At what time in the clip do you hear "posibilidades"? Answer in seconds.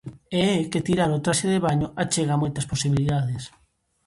2.71-3.43